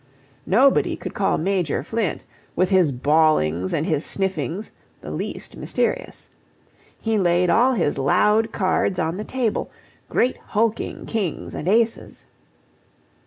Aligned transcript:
Nobody 0.47 0.95
could 0.95 1.13
call 1.13 1.37
Major 1.37 1.83
Flint, 1.83 2.25
with 2.55 2.69
his 2.69 2.91
bawlings 2.91 3.71
and 3.71 3.85
his 3.85 4.03
sniffings, 4.03 4.71
the 5.01 5.11
least 5.11 5.55
mysterious. 5.55 6.27
He 6.99 7.19
laid 7.19 7.51
all 7.51 7.73
his 7.73 7.99
loud 7.99 8.51
cards 8.51 8.97
on 8.97 9.17
the 9.17 9.23
table, 9.23 9.69
great 10.09 10.37
hulking 10.37 11.05
kings 11.05 11.53
and 11.53 11.67
aces. 11.67 12.25